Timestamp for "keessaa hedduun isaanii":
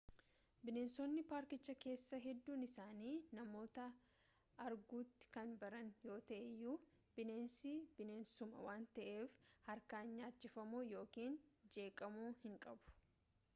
1.83-3.11